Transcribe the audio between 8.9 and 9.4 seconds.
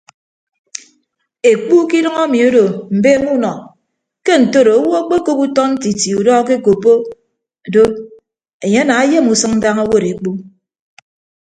ayem